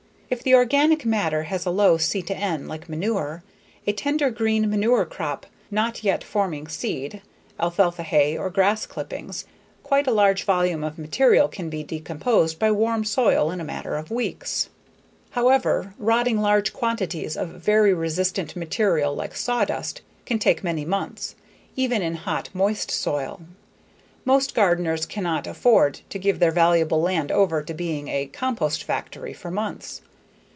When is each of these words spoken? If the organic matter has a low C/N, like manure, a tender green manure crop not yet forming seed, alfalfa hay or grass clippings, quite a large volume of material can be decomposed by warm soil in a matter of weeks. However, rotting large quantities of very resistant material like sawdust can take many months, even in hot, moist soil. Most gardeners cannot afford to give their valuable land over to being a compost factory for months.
If 0.33 0.43
the 0.43 0.53
organic 0.55 1.05
matter 1.05 1.43
has 1.43 1.65
a 1.65 1.69
low 1.71 1.97
C/N, 1.97 2.65
like 2.65 2.87
manure, 2.87 3.43
a 3.85 3.91
tender 3.91 4.29
green 4.29 4.69
manure 4.69 5.03
crop 5.03 5.45
not 5.69 6.05
yet 6.05 6.23
forming 6.23 6.69
seed, 6.69 7.21
alfalfa 7.59 8.03
hay 8.03 8.37
or 8.37 8.49
grass 8.49 8.85
clippings, 8.85 9.43
quite 9.83 10.07
a 10.07 10.13
large 10.13 10.43
volume 10.45 10.85
of 10.85 10.97
material 10.97 11.49
can 11.49 11.69
be 11.69 11.83
decomposed 11.83 12.59
by 12.59 12.71
warm 12.71 13.03
soil 13.03 13.51
in 13.51 13.59
a 13.59 13.65
matter 13.65 13.97
of 13.97 14.09
weeks. 14.09 14.69
However, 15.31 15.93
rotting 15.99 16.39
large 16.39 16.71
quantities 16.71 17.35
of 17.35 17.49
very 17.49 17.93
resistant 17.93 18.55
material 18.55 19.13
like 19.13 19.35
sawdust 19.35 20.01
can 20.25 20.39
take 20.39 20.63
many 20.63 20.85
months, 20.85 21.35
even 21.75 22.01
in 22.01 22.15
hot, 22.15 22.47
moist 22.53 22.89
soil. 22.89 23.41
Most 24.23 24.55
gardeners 24.55 25.05
cannot 25.05 25.45
afford 25.45 25.99
to 26.07 26.17
give 26.17 26.39
their 26.39 26.51
valuable 26.51 27.01
land 27.01 27.33
over 27.33 27.61
to 27.61 27.73
being 27.73 28.07
a 28.07 28.27
compost 28.27 28.83
factory 28.85 29.33
for 29.33 29.51
months. 29.51 29.99